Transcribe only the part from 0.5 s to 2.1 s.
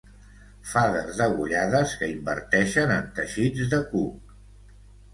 Fades degollades